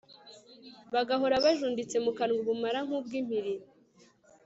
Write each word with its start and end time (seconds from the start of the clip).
bagahora 0.93 1.43
bajunditse 1.45 1.95
mu 2.05 2.11
kanwa 2.17 2.37
ubumara 2.41 2.79
nk'ubw'impiri 2.85 3.53